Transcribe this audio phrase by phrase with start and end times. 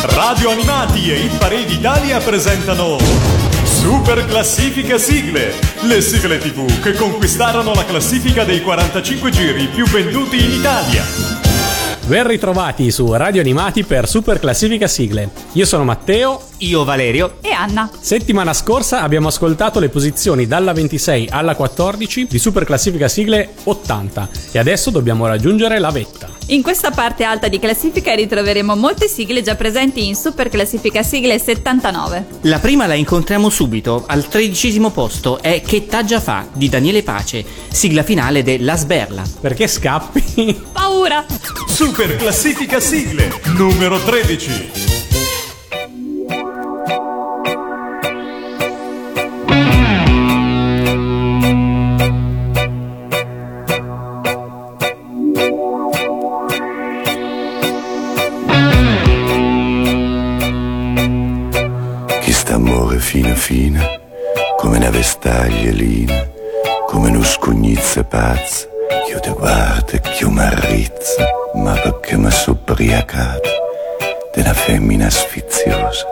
[0.00, 2.98] Radio Animati e Hit Parade Italia presentano
[3.64, 10.42] Super Classifica Sigle, le sigle TV che conquistarono la classifica dei 45 giri più venduti
[10.42, 11.04] in Italia.
[12.06, 15.30] Ben ritrovati su Radio Animati per Super Classifica Sigle.
[15.52, 16.42] Io sono Matteo.
[16.58, 17.38] Io Valerio.
[17.40, 17.90] E Anna.
[18.00, 24.28] Settimana scorsa abbiamo ascoltato le posizioni dalla 26 alla 14 di Super Classifica Sigle 80
[24.52, 26.37] e adesso dobbiamo raggiungere la vetta.
[26.50, 31.38] In questa parte alta di classifica ritroveremo molte sigle già presenti in Super Classifica Sigle
[31.38, 32.26] 79.
[32.42, 37.44] La prima la incontriamo subito, al tredicesimo posto è Che Taggia fa di Daniele Pace,
[37.68, 39.24] sigla finale de La Sberla.
[39.40, 40.58] Perché scappi?
[40.72, 41.26] Paura!
[41.66, 44.97] Super Classifica Sigle numero 13.
[63.38, 64.00] Fine,
[64.58, 66.28] come una vestaglielina,
[66.86, 68.68] come uno scugnizzo pazzo,
[69.08, 73.48] io ti guardo e che mi arrizza, ma perché mi sono ubriacato
[74.34, 76.04] di una femmina sfiziosa,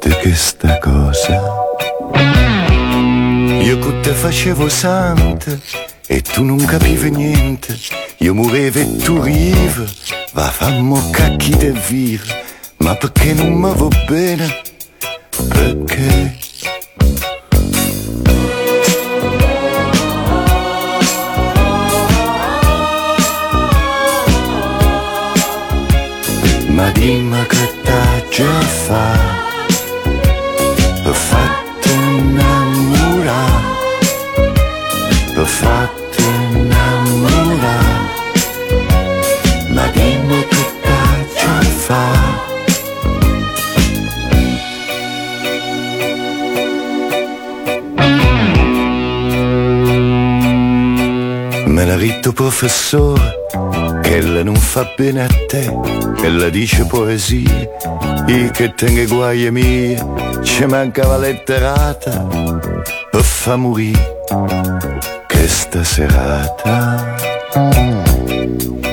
[0.00, 1.40] di questa cosa.
[3.60, 5.56] Io che te facevo santa
[6.08, 7.78] e tu non capivi niente,
[8.16, 9.86] io muovevo e tu rivi,
[10.32, 12.24] va fammo cacchi de vive,
[12.78, 14.62] ma perché non mi va bene?
[15.48, 16.42] Perché?
[27.04, 29.12] Dimmi che t'ha già fa
[31.02, 33.62] Per fatto innamorare.
[35.34, 38.08] Per fatto innamorare.
[39.74, 42.06] Ma dimmi che t'ha fa
[51.66, 53.42] Me l'ha detto professore
[54.16, 55.68] ella non fa bene a te,
[56.22, 57.68] ella dice poesie,
[58.28, 60.00] e che tengo guai mie,
[60.42, 62.24] ci manca la letterata
[63.10, 67.16] per fa morire questa serata.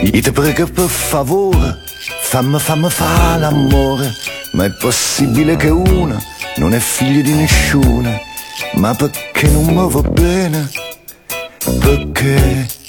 [0.02, 1.78] Io ti prego per favore,
[2.22, 4.12] fammi, fammi fa l'amore,
[4.54, 6.20] ma è possibile che una
[6.58, 8.20] non è figlia di nessuna,
[8.74, 10.68] ma perché non mi va bene?
[11.80, 12.80] Perché?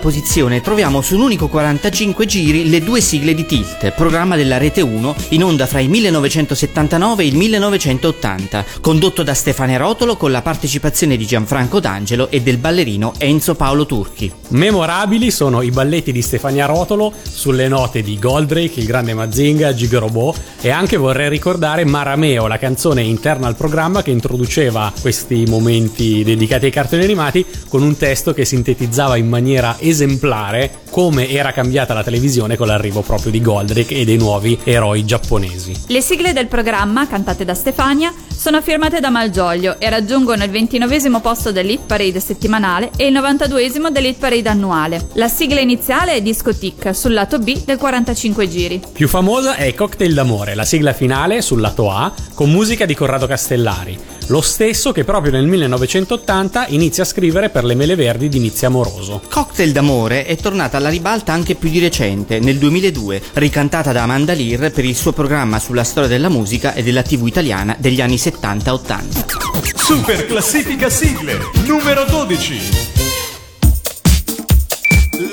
[0.00, 4.80] Posizione troviamo su un unico 45 giri le due sigle di Tilt, programma della Rete
[4.80, 10.42] 1, in onda fra il 1979 e il 1980, condotto da Stefania Rotolo con la
[10.42, 14.32] partecipazione di Gianfranco D'Angelo e del ballerino Enzo Paolo Turchi.
[14.48, 20.34] Memorabili sono i balletti di Stefania Rotolo sulle note di Goldrake, il grande Mazinga, Gigrobò
[20.60, 26.64] e anche vorrei ricordare Marameo, la canzone interna al programma che introduceva questi momenti dedicati
[26.64, 32.02] ai cartoni animati con un testo che sintetizzava in maniera esemplare come era cambiata la
[32.02, 35.74] televisione con l'arrivo proprio di Goldrake e dei nuovi eroi giapponesi.
[35.86, 41.20] Le sigle del programma, cantate da Stefania, sono firmate da Malgioglio e raggiungono il 29
[41.20, 45.08] posto dell'Hit Parade settimanale e il 92 dell'Hit Parade annuale.
[45.14, 48.80] La sigla iniziale è Disco Tic sul lato B del 45 giri.
[48.92, 53.26] Più famosa è Cocktail d'amore, la sigla finale sul lato A con musica di Corrado
[53.26, 53.98] Castellari,
[54.30, 58.68] lo stesso che proprio nel 1980 inizia a scrivere per le mele verdi di Inizio
[58.68, 59.22] Amoroso.
[59.28, 64.32] Cocktail d'amore è tornata alla ribalta anche più di recente, nel 2002, ricantata da Amanda
[64.32, 68.14] Lear per il suo programma sulla storia della musica e della TV italiana degli anni
[68.14, 69.74] 70-80.
[69.74, 72.58] Super classifica sigle numero 12.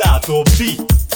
[0.03, 1.06] Lato B.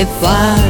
[0.00, 0.69] soffrire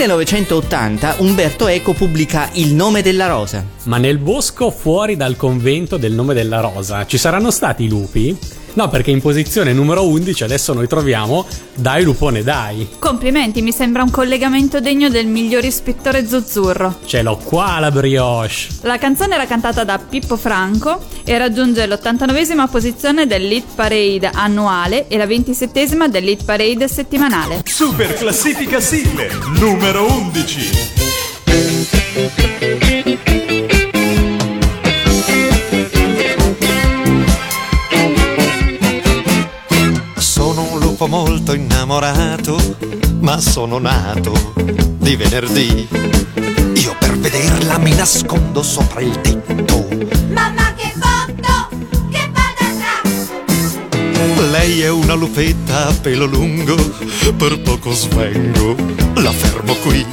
[0.00, 3.62] 1980 Umberto Eco pubblica Il nome della rosa.
[3.84, 8.34] Ma nel bosco fuori dal convento del nome della rosa ci saranno stati i lupi?
[8.74, 12.88] No, perché in posizione numero 11 adesso noi troviamo Dai Lupone Dai.
[12.98, 16.98] Complimenti, mi sembra un collegamento degno del miglior ispettore Zuzzurro.
[17.04, 18.68] Ce l'ho qua la brioche.
[18.82, 25.16] La canzone era cantata da Pippo Franco e raggiunge l'89esima posizione dell'Hit Parade annuale e
[25.16, 27.62] la 27esima dell'Hit Parade settimanale.
[27.64, 31.08] Super classifica sigle numero 11.
[41.00, 42.76] Lupo molto innamorato,
[43.20, 44.52] ma sono nato
[44.98, 45.88] di venerdì.
[46.74, 49.88] Io per vederla mi nascondo sopra il tetto.
[50.28, 53.00] Mamma che foto, che patatà
[54.50, 56.76] Lei è una lupetta a pelo lungo,
[57.34, 58.76] per poco svengo,
[59.14, 60.04] la fermo qui.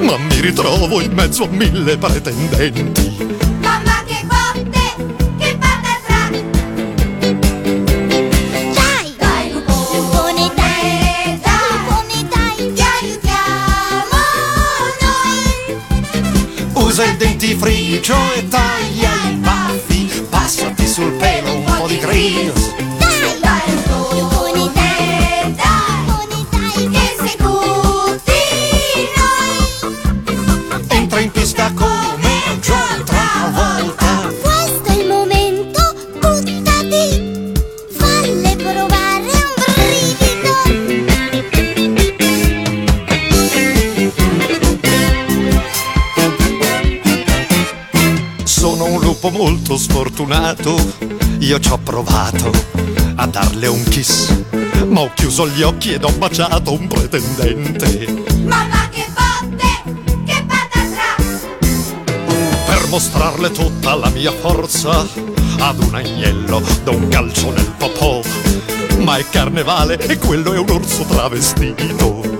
[0.00, 3.37] Ma mi ritrovo in mezzo a mille pretendenti.
[17.48, 20.26] Il dentifricio e taglia i baffi.
[20.28, 22.57] Passati sul pelo un po' di grease.
[50.18, 50.76] Molto sfortunato,
[51.38, 52.50] io ci ho provato
[53.14, 54.34] a darle un kiss.
[54.86, 58.24] Ma ho chiuso gli occhi ed ho baciato un pretendente.
[58.42, 61.14] Mamma che botte, che patatrà
[62.66, 65.06] Per mostrarle tutta la mia forza,
[65.58, 68.20] ad un agnello do un calcio nel popò.
[68.98, 72.37] Ma è carnevale e quello è un orso travestito.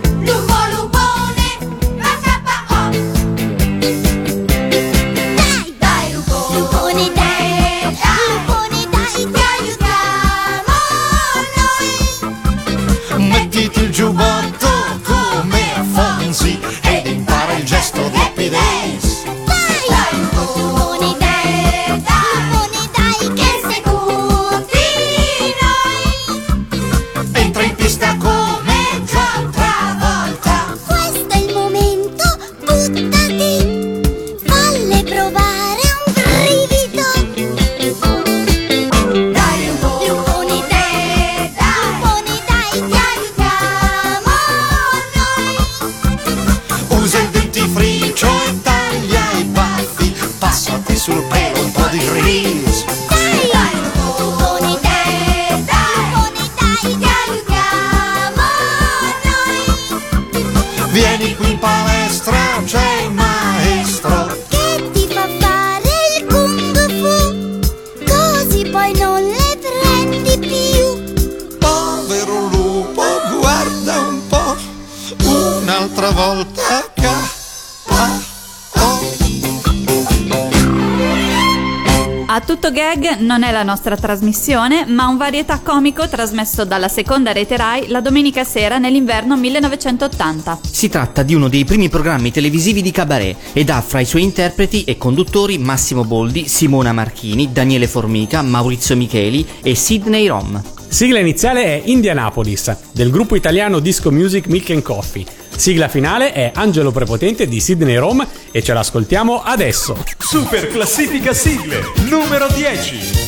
[83.58, 87.88] Gag non è la nostra trasmissione, ma un varietà comico trasmesso dalla seconda rete Rai
[87.88, 90.60] la domenica sera nell'inverno 1980.
[90.70, 94.22] Si tratta di uno dei primi programmi televisivi di cabaret ed ha fra i suoi
[94.22, 100.62] interpreti e conduttori Massimo Boldi, Simona Marchini, Daniele Formica, Maurizio Micheli e Sidney Rom.
[100.88, 105.24] Sigla iniziale è Indianapolis, del gruppo italiano disco music Milk and Coffee.
[105.54, 110.02] Sigla finale è Angelo Prepotente di Sidney Rome e ce l'ascoltiamo adesso.
[110.16, 113.27] Super classifica sigle numero 10.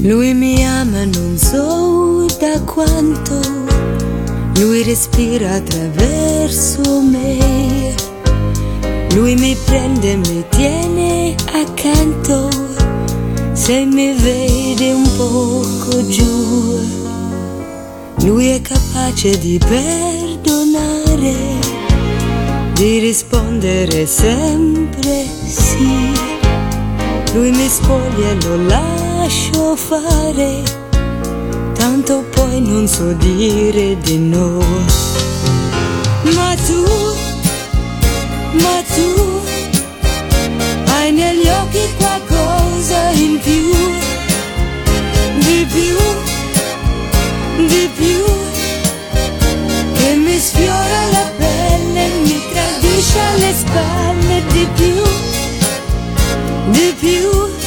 [0.00, 3.40] Lui mi ama non so da quanto,
[4.54, 7.94] lui respira attraverso me,
[9.14, 12.48] lui mi prende e mi tiene accanto,
[13.52, 16.78] se mi vede un poco giù,
[18.24, 21.34] lui è capace di perdonare,
[22.74, 26.36] di rispondere sempre sì.
[27.34, 28.56] Lui mi spoglia e lo
[29.28, 30.62] lascio fare,
[31.74, 34.58] tanto poi non so dire di no.
[36.34, 36.82] Ma tu,
[38.62, 39.40] ma tu,
[40.86, 43.70] hai negli occhi qualcosa in più,
[45.44, 45.96] di più,
[47.66, 48.24] di più,
[49.92, 55.02] che mi sfiora la pelle, mi tradisce alle spalle, di più
[56.70, 57.57] di più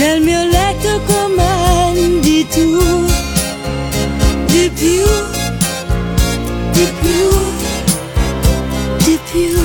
[0.00, 3.04] nel mio letto comandi tu.
[4.46, 5.04] Di più
[6.76, 7.28] di più
[9.04, 9.58] di più.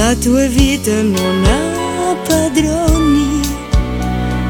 [0.00, 3.40] La tua vita non ha padroni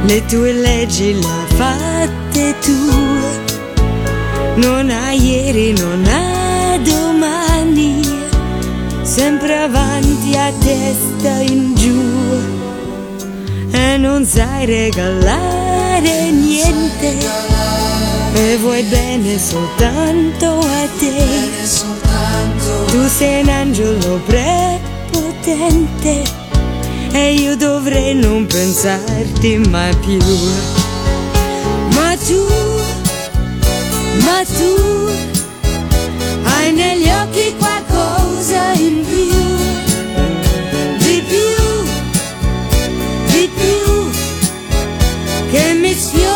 [0.04, 2.80] le tue leggi le fatte tu.
[4.54, 8.00] Non ha ieri non ha domani
[9.02, 12.00] sempre avanti a testa in giù
[13.70, 17.16] e non sai regalare niente.
[18.34, 21.50] E vuoi bene soltanto a te.
[22.86, 26.22] Tu sei un angelo prepotente
[27.12, 30.18] e io dovrei non pensarti mai più.
[31.94, 32.46] Ma tu
[34.24, 35.08] ma tu
[36.44, 39.51] hai negli occhi qualcosa in più,
[45.94, 46.31] che mi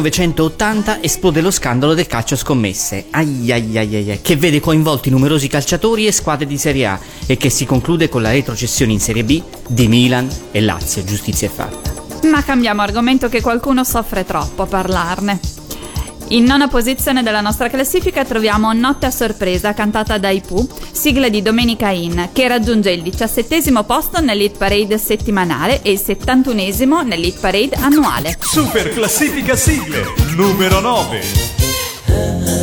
[0.00, 6.46] 1980 esplode lo scandalo del calcio scommesse, ai che vede coinvolti numerosi calciatori e squadre
[6.46, 10.28] di Serie A e che si conclude con la retrocessione in Serie B di Milan
[10.50, 11.90] e Lazio, giustizia è fatta.
[12.28, 15.40] Ma cambiamo argomento che qualcuno soffre troppo a parlarne.
[16.32, 21.42] In nona posizione della nostra classifica troviamo Notte a sorpresa cantata dai Pooh, sigla di
[21.42, 27.74] Domenica In, che raggiunge il diciassettesimo posto nell'hit parade settimanale e il settantunesimo nell'hit parade
[27.80, 28.36] annuale.
[28.38, 30.04] Super classifica sigle
[30.36, 32.59] numero 9.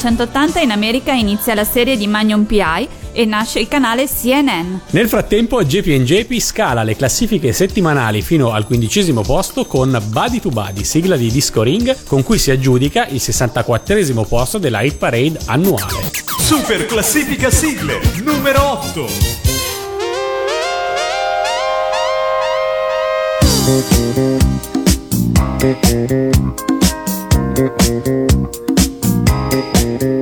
[0.00, 4.76] 1980 in America inizia la serie di Magnum PI e nasce il canale CNN.
[4.90, 10.84] Nel frattempo JP scala le classifiche settimanali fino al quindicesimo posto con Buddy to Buddy,
[10.84, 16.10] sigla di Disco Ring, con cui si aggiudica il 64esimo posto della hit parade annuale.
[16.38, 19.58] Super classifica sigle numero 8.
[29.50, 30.20] Body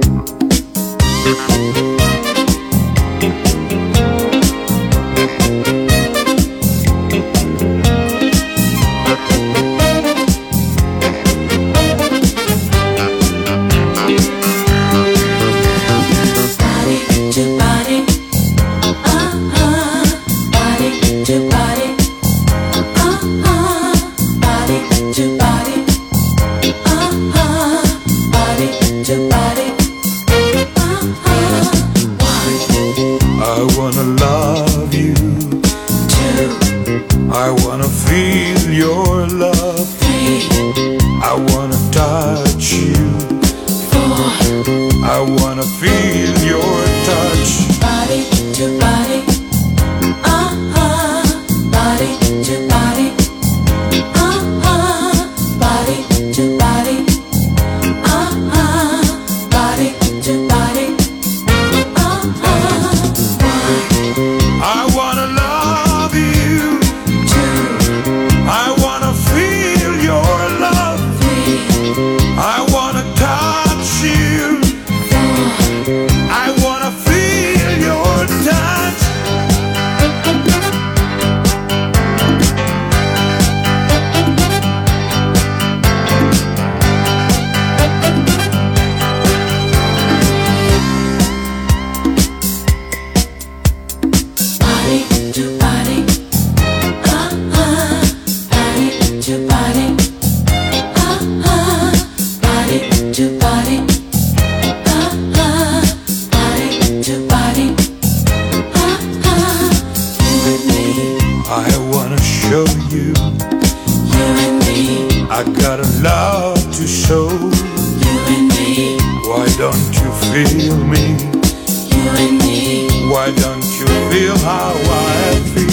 [124.10, 125.67] feel how I feel?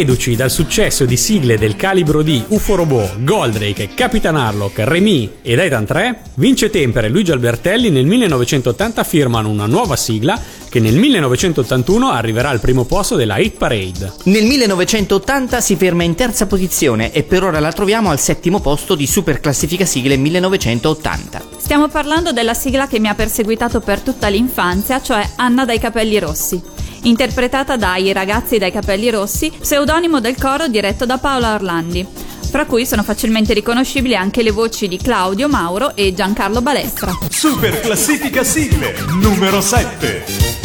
[0.00, 5.58] Reduci dal successo di sigle del calibro di UFO Robot, Goldrake, Capitan Harlock, Remy e
[5.58, 10.94] Titan 3, Vince Tempera e Luigi Albertelli nel 1980 firmano una nuova sigla che nel
[10.94, 14.14] 1981 arriverà al primo posto della Hit Parade.
[14.24, 18.94] Nel 1980 si ferma in terza posizione e per ora la troviamo al settimo posto
[18.94, 21.42] di Super Classifica Sigle 1980.
[21.58, 26.18] Stiamo parlando della sigla che mi ha perseguitato per tutta l'infanzia, cioè Anna dai capelli
[26.18, 26.79] rossi.
[27.02, 32.06] Interpretata dai Ragazzi dai capelli rossi, pseudonimo del coro diretto da Paola Orlandi,
[32.50, 37.16] fra cui sono facilmente riconoscibili anche le voci di Claudio Mauro e Giancarlo Balestra.
[37.30, 40.59] Super classifica sigle numero 7.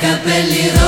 [0.00, 0.87] Capelli rossi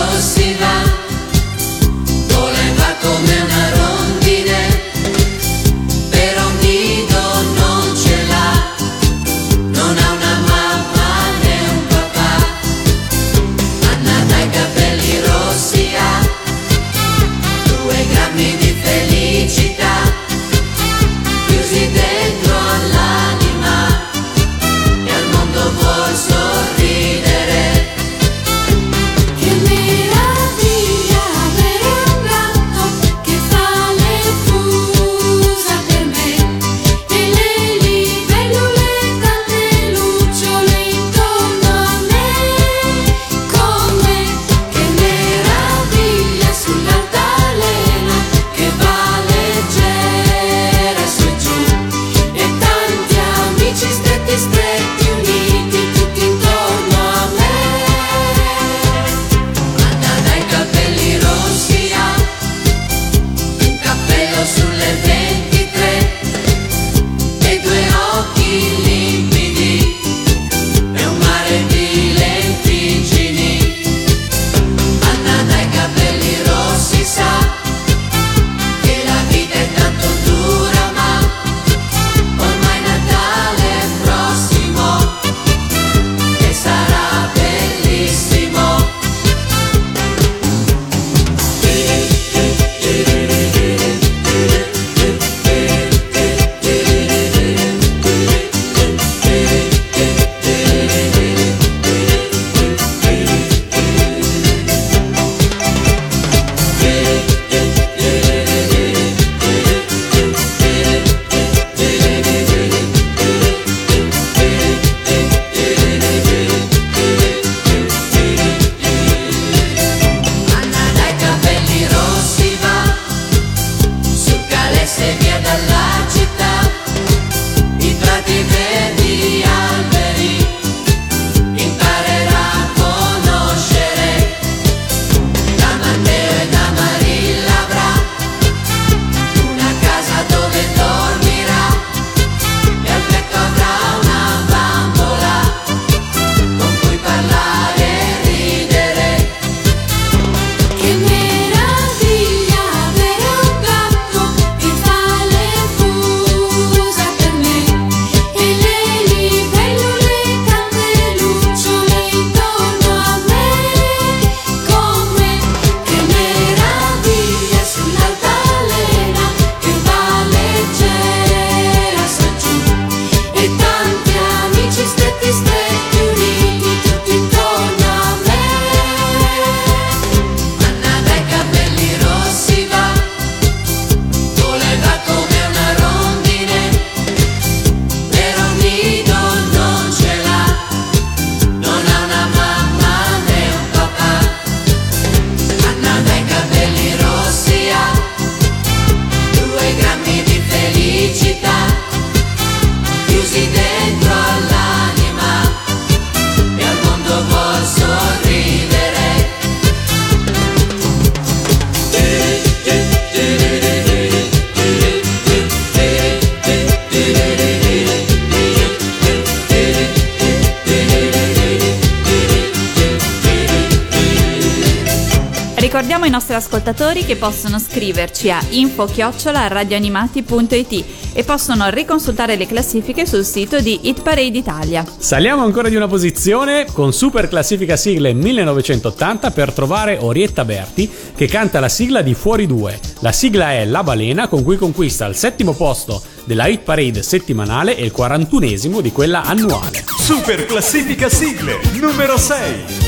[226.11, 233.61] Ai nostri ascoltatori che possono scriverci a info-radioanimati.it e possono riconsultare le classifiche sul sito
[233.61, 234.85] di Hit Parade Italia.
[234.99, 241.29] Saliamo ancora di una posizione con super classifica sigle 1980 per trovare Orietta Berti che
[241.29, 242.81] canta la sigla di Fuori 2.
[243.03, 247.77] La sigla è La Balena con cui conquista il settimo posto della Hit Parade settimanale
[247.77, 249.85] e il 41esimo di quella annuale.
[250.01, 252.80] Super classifica sigle numero 6.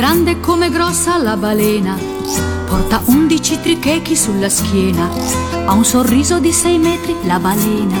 [0.00, 1.94] Grande come grossa la balena,
[2.66, 5.10] porta undici trichechi sulla schiena,
[5.66, 7.98] ha un sorriso di sei metri la balena,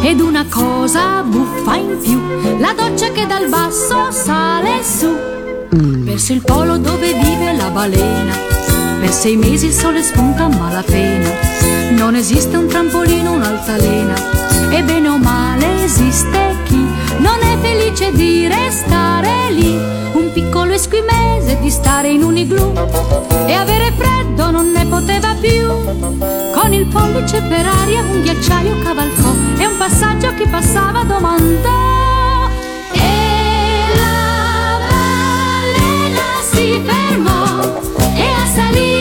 [0.00, 2.22] ed una cosa buffa in più,
[2.58, 5.14] la doccia che dal basso sale su,
[5.68, 8.34] verso il polo dove vive la balena,
[8.98, 11.28] per sei mesi il sole spunta a malapena,
[11.90, 14.14] non esiste un trampolino, un'altalena,
[14.70, 16.82] e bene o male esiste chi
[17.18, 20.00] non è felice di restare lì,
[20.42, 22.72] piccolo esquimese di stare in un igloo
[23.46, 25.66] e avere freddo non ne poteva più.
[26.52, 32.48] Con il pollice per aria un ghiacciaio cavalcò e un passaggio che passava domandò.
[32.92, 37.60] E la balena si fermò
[38.14, 38.91] e a salire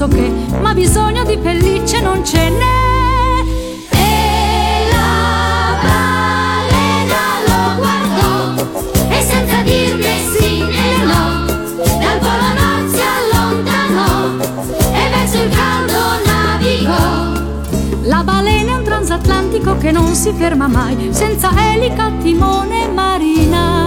[0.00, 2.88] trovo non so che, ma bisogno di pellicce non ce n'è.
[18.04, 23.79] La balena è un transatlantico che non si ferma mai, senza elica, timone e marinai.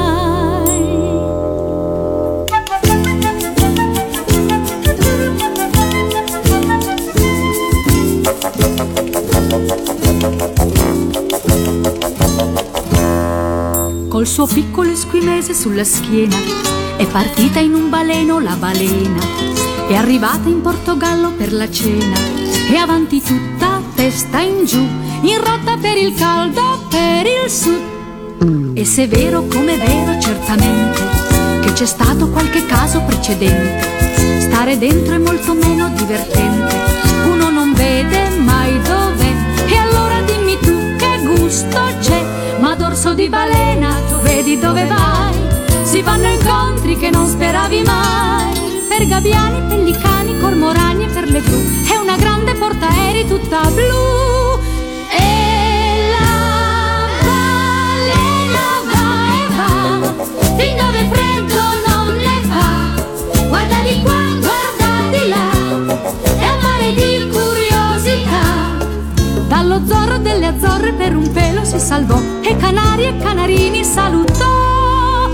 [14.24, 16.38] Col suo piccolo esquimese sulla schiena
[16.96, 19.20] è partita in un baleno la balena.
[19.90, 22.16] È arrivata in Portogallo per la cena
[22.72, 28.78] e avanti tutta testa in giù, in rotta per il caldo, per il sud.
[28.78, 31.02] E se è vero come è vero certamente
[31.62, 36.76] che c'è stato qualche caso precedente, stare dentro è molto meno divertente.
[37.26, 39.34] Uno non vede mai dov'è
[39.68, 42.23] e allora dimmi tu che gusto c'è,
[43.14, 45.34] di balena tu vedi dove vai,
[45.84, 48.54] si fanno incontri che non speravi mai,
[48.88, 51.60] per gabbiani, pellicani, cormorani e per le gru,
[51.92, 54.53] è una grande portaerei tutta blu.
[70.64, 75.28] Azzorre per un pelo si salvò e canari e canarini salutò.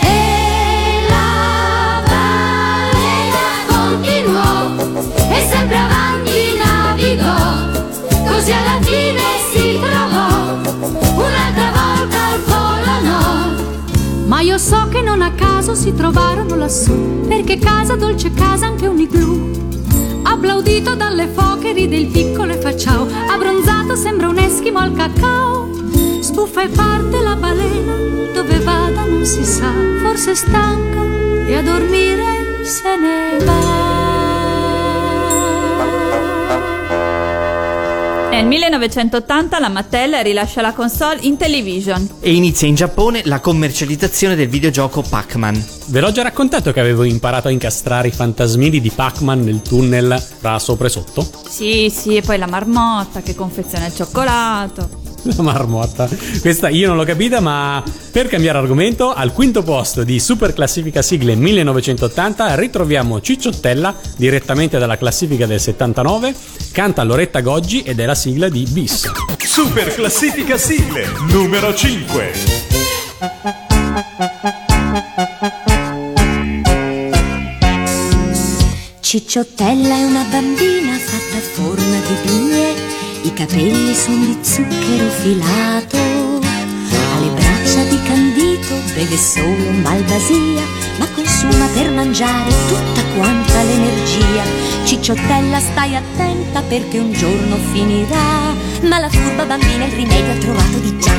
[0.00, 9.22] E la balena continuò e sempre avanti navigò, così alla fine
[9.52, 10.28] si trovò
[11.24, 14.26] un'altra volta al polo nord.
[14.26, 18.86] Ma io so che non a caso si trovarono lassù, perché casa dolce casa anche
[18.86, 19.58] un igloo.
[20.22, 25.68] Applaudito dalle foche ride il piccolo e fa ciao Abbronzato sembra un eschimo al cacao.
[26.20, 27.94] Sbuffa e parte la balena
[28.32, 29.72] Dove vada non si sa.
[30.02, 31.02] Forse stanca
[31.46, 33.99] e a dormire se ne va
[38.40, 42.08] Nel 1980 la Mattel rilascia la console in television.
[42.20, 45.62] E inizia in Giappone la commercializzazione del videogioco Pac-Man.
[45.88, 50.26] Ve l'ho già raccontato che avevo imparato a incastrare i fantasmini di Pac-Man nel tunnel
[50.40, 51.30] tra sopra e sotto?
[51.46, 55.09] Sì, sì, e poi la marmotta che confeziona il cioccolato.
[55.36, 56.08] La marmotta.
[56.40, 61.02] Questa io non l'ho capita, ma per cambiare argomento, al quinto posto di Super Classifica
[61.02, 66.34] Sigle 1980 ritroviamo Cicciottella direttamente dalla classifica del 79,
[66.72, 69.10] canta Loretta Goggi ed è la sigla di Bis.
[69.38, 72.32] Super classifica sigle numero 5.
[79.10, 82.74] Cicciottella è una bambina fatta a forma di bignè,
[83.46, 90.60] capelli sono di zucchero filato, ha le braccia di candito, beve solo malvasia,
[90.98, 94.44] ma consuma per mangiare tutta quanta l'energia.
[94.84, 100.78] Cicciottella stai attenta perché un giorno finirà, ma la furba bambina il rimedio ha trovato
[100.78, 101.18] di già.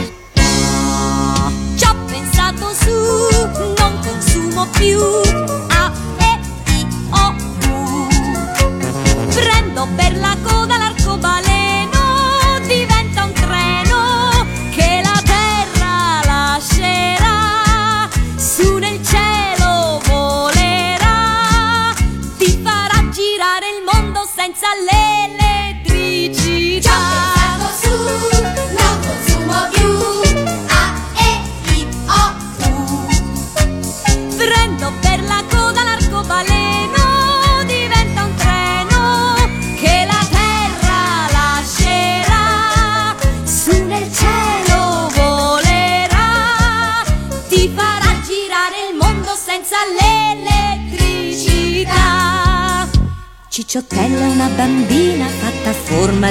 [2.06, 5.71] pensato su, non consumo più.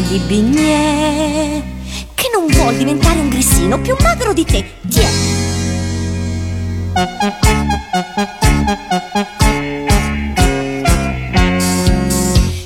[0.00, 1.62] Di bignè,
[2.14, 4.64] che non vuol diventare un grissino più magro di te.
[4.88, 5.08] Tiè.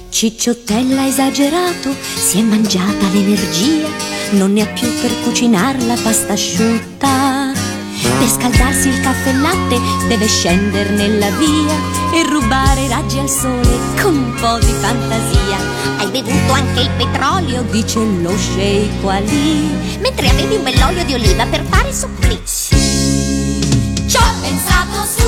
[0.09, 3.89] Cicciottella ha esagerato, si è mangiata l'energia,
[4.31, 7.53] non ne ha più per cucinar la pasta asciutta.
[8.01, 9.79] Per scaldarsi il caffè e latte
[10.09, 15.59] deve scendere nella via e rubare raggi al sole con un po' di fantasia.
[15.99, 21.45] Hai bevuto anche il petrolio, dice lo sceicco lì, mentre avevi un bell'olio di oliva
[21.47, 22.41] per fare supplì.
[22.47, 25.27] Ci ho pensato su,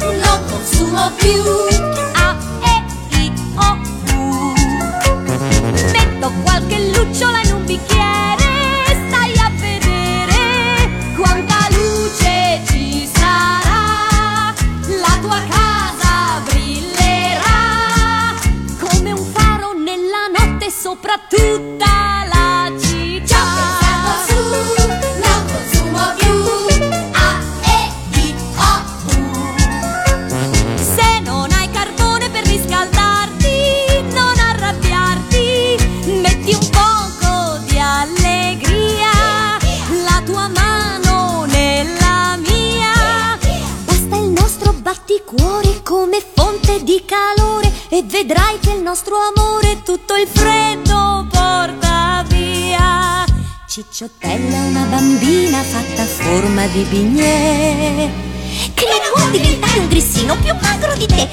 [0.00, 2.03] non consumo più.
[20.94, 23.42] Sopra tutta la città.
[23.56, 24.38] Pensato su,
[25.22, 26.34] non consumo più.
[27.12, 27.90] A, E,
[28.20, 28.62] I, O,
[29.06, 29.18] U.
[30.78, 39.58] Se non hai carbone per riscaldarti, non arrabbiarti, metti un poco di allegria,
[40.04, 43.36] la tua mano nella mia.
[43.84, 49.33] Basta il nostro batticuore come fonte di calore e vedrai che il nostro amore
[53.94, 58.10] Cicciottella è una bambina fatta a forma di bignè
[58.74, 61.28] non vuol diventare un grissino più magro di te.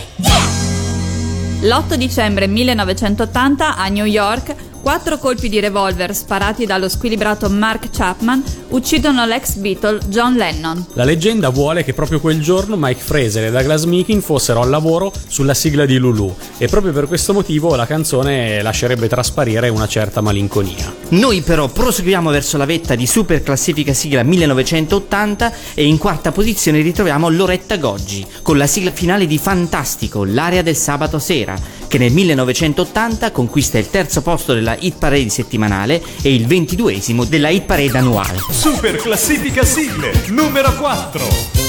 [1.61, 8.43] L'8 dicembre 1980 a New York, quattro colpi di revolver sparati dallo squilibrato Mark Chapman
[8.69, 10.85] uccidono l'ex Beatle John Lennon.
[10.93, 15.13] La leggenda vuole che proprio quel giorno Mike Fraser e Douglas Meekin fossero al lavoro
[15.27, 20.21] sulla sigla di Lulu e proprio per questo motivo la canzone lascerebbe trasparire una certa
[20.21, 20.93] malinconia.
[21.09, 26.81] Noi però proseguiamo verso la vetta di super classifica sigla 1980 e in quarta posizione
[26.81, 31.55] ritroviamo Loretta Goggi con la sigla finale di Fantastico, l'area del sabato sera,
[31.87, 37.49] che nel 1980 conquista il terzo posto della hit parade settimanale e il ventiduesimo della
[37.49, 38.37] hit parade annuale.
[38.49, 41.59] Super classifica sigle numero 4.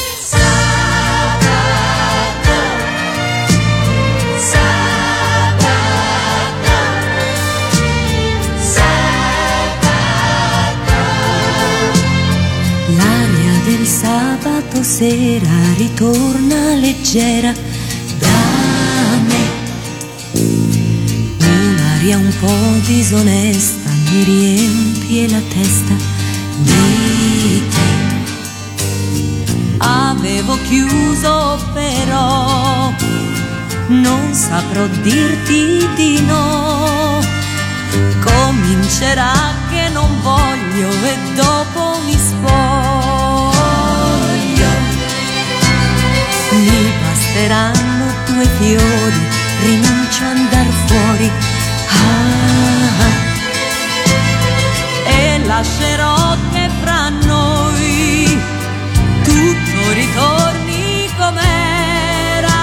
[12.97, 17.72] L'aria del sabato sera ritorna leggera
[22.03, 25.95] Un'aria un po' disonesta mi riempie la testa
[26.57, 27.91] di te.
[29.79, 32.93] Avevo chiuso però,
[33.87, 37.21] non saprò dirti di no.
[38.19, 43.53] Comincerà che non voglio e dopo mi spoglio.
[46.51, 49.21] Mi basteranno due fiori,
[49.63, 51.52] rinuncio a andar fuori.
[51.95, 53.11] Ah,
[55.11, 58.41] e lascerò che fra noi
[59.23, 62.61] tutto ritorni com'era.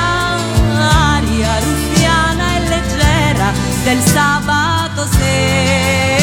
[1.15, 3.51] Aria ruffiana e leggera
[3.83, 6.18] del sabato sera.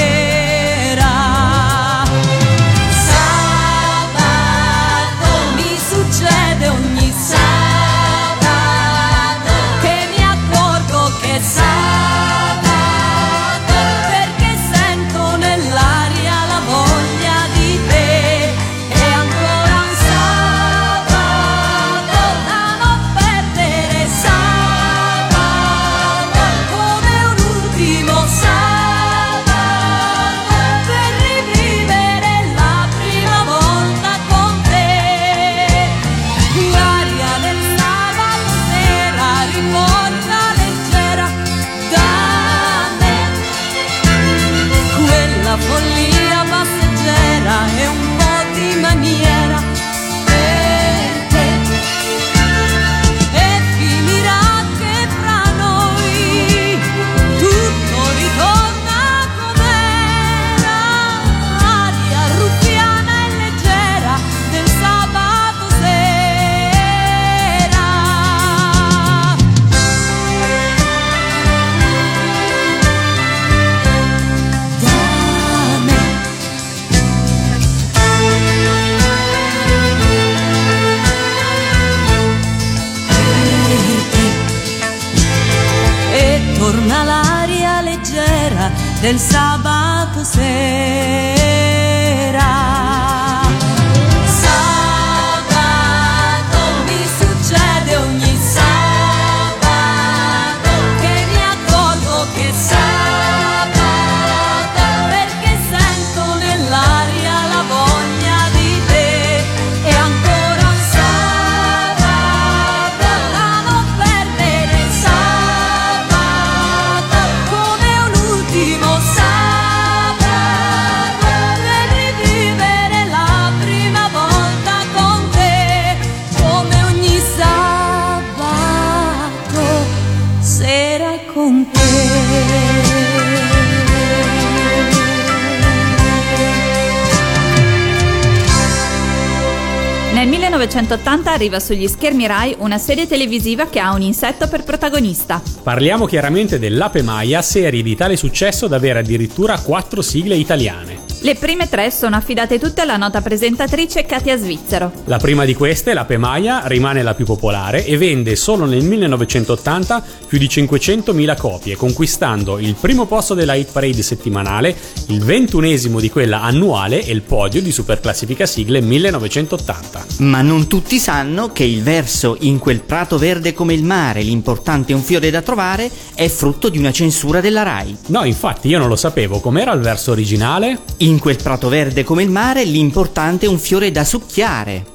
[141.47, 145.40] Arriva sugli schermi Rai una serie televisiva che ha un insetto per protagonista.
[145.62, 150.95] Parliamo chiaramente dell'Ape Maia, serie di tale successo da avere addirittura quattro sigle italiane.
[151.20, 154.92] Le prime tre sono affidate tutte alla nota presentatrice Katia Svizzero.
[155.06, 160.04] La prima di queste, l'Ape Maia, rimane la più popolare e vende solo nel 1980
[160.28, 166.10] più di 500.000 copie, conquistando il primo posto della hit parade settimanale, il ventunesimo di
[166.10, 170.06] quella annuale e il podio di Superclassifica Sigle 1980.
[170.18, 174.92] Ma non tutti sanno che il verso In quel prato verde come il mare, l'importante
[174.92, 177.96] è un fiore da trovare, è frutto di una censura della RAI.
[178.08, 180.80] No, infatti io non lo sapevo, com'era il verso originale?
[181.07, 184.86] In quel prato verde come il mare, l'importante è un fiore da succhiare.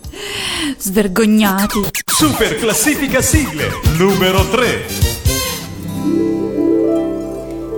[0.77, 1.79] Svergognati.
[2.05, 4.87] Super classifica sigle numero 3.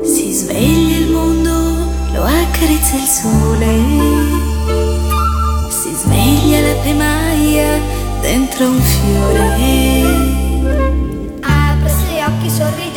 [0.03, 1.51] Si sveglia il mondo,
[2.11, 3.67] lo accarezza il sole.
[5.69, 7.79] Si sveglia la pemaia
[8.19, 9.45] dentro un fiore.
[11.41, 12.92] Apre i suoi occhi sorridenti,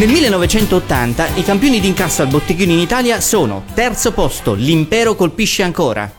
[0.00, 6.10] Nel 1980 i campioni d'incasso al botteghino in Italia sono terzo posto, l'impero colpisce ancora.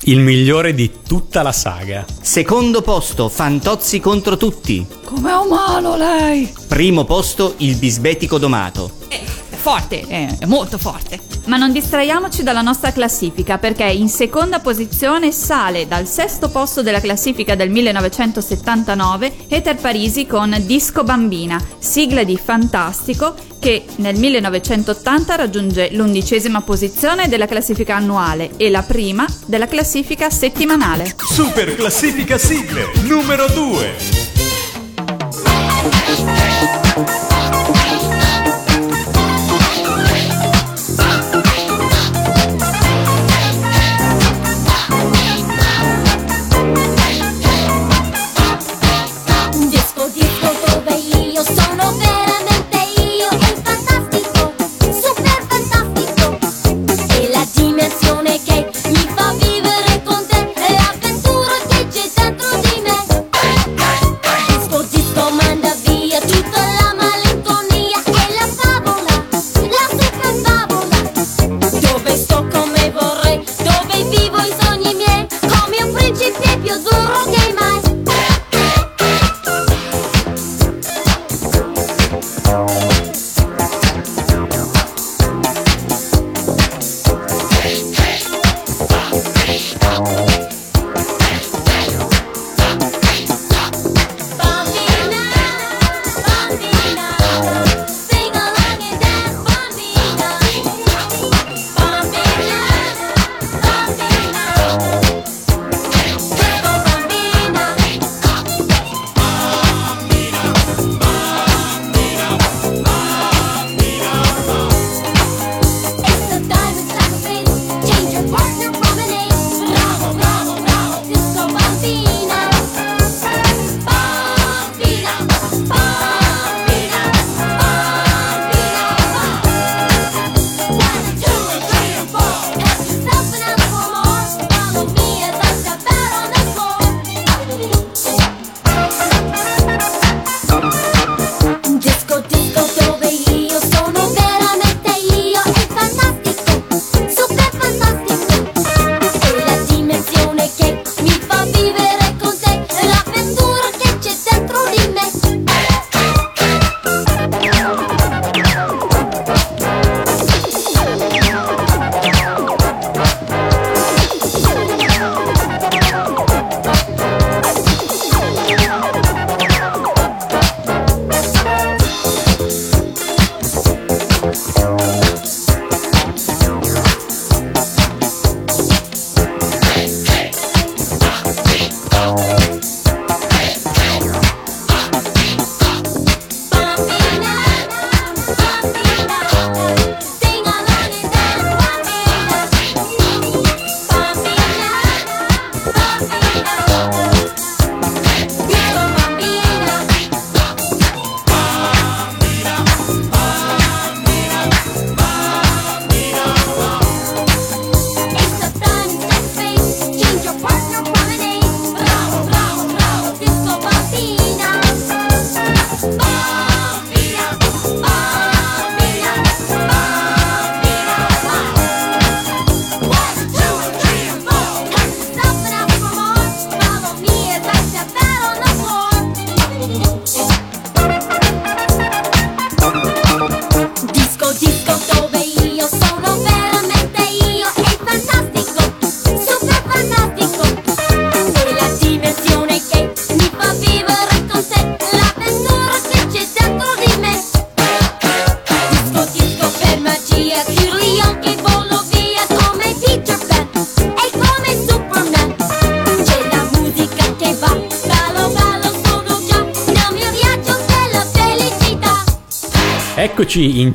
[0.00, 2.04] Il migliore di tutta la saga.
[2.20, 4.84] Secondo posto, Fantozzi contro tutti.
[5.04, 6.52] Com'è umano lei?
[6.66, 8.90] Primo posto, il bisbetico domato.
[9.06, 9.22] È
[9.60, 11.20] forte, è è molto forte.
[11.46, 17.00] Ma non distraiamoci dalla nostra classifica perché in seconda posizione sale dal sesto posto della
[17.00, 25.90] classifica del 1979 Ether Parisi con Disco Bambina, sigla di Fantastico che nel 1980 raggiunge
[25.92, 31.14] l'undicesima posizione della classifica annuale e la prima della classifica settimanale.
[31.16, 34.39] Super classifica sigle numero 2.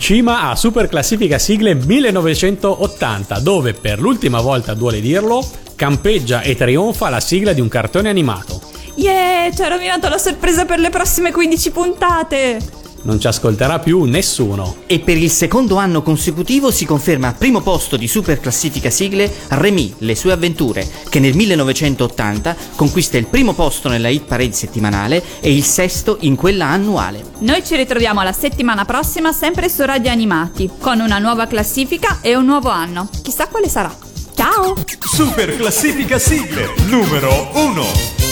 [0.05, 5.43] Cima a Super Classifica Sigle 1980, dove per l'ultima volta, duole dirlo,
[5.75, 8.61] campeggia e trionfa la sigla di un cartone animato.
[8.97, 12.74] Yeah, ci ha rovinato la sorpresa per le prossime 15 puntate!
[13.05, 14.75] non ci ascolterà più nessuno.
[14.85, 19.95] E per il secondo anno consecutivo si conferma primo posto di super classifica sigle Remy,
[19.99, 25.53] le sue avventure, che nel 1980 conquista il primo posto nella hit parade settimanale e
[25.53, 27.23] il sesto in quella annuale.
[27.39, 32.35] Noi ci ritroviamo la settimana prossima sempre su Radio Animati, con una nuova classifica e
[32.35, 33.09] un nuovo anno.
[33.21, 33.95] Chissà quale sarà.
[34.35, 34.75] Ciao!
[34.99, 38.24] Super classifica sigle numero 1.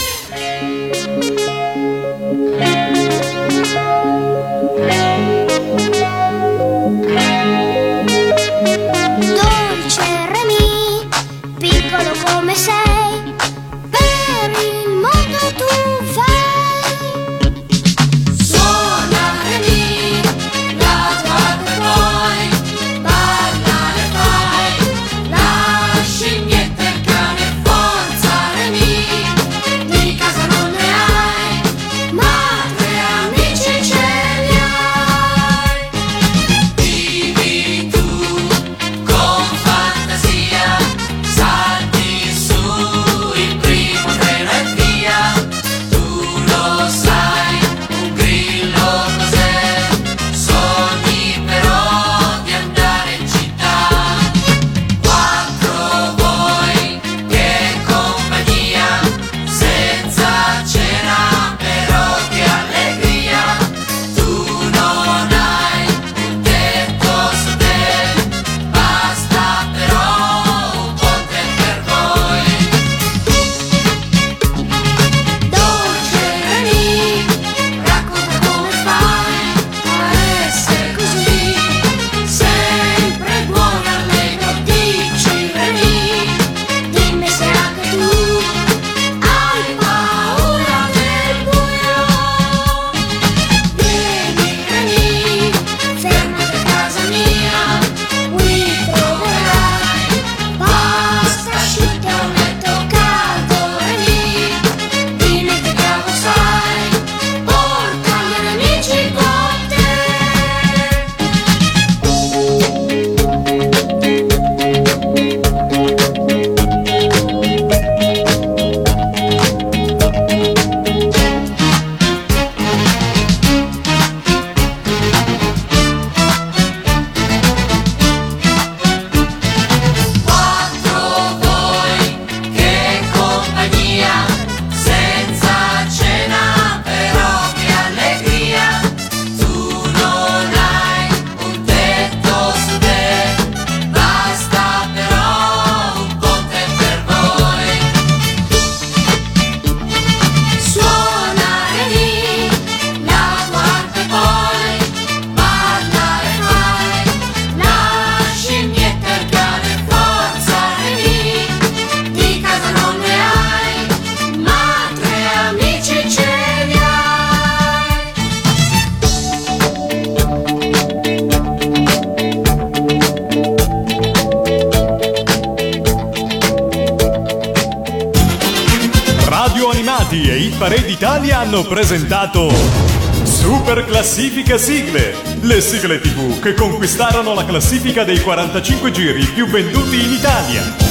[186.94, 190.83] conquistarono la classifica dei 45 giri più venduti in Italia.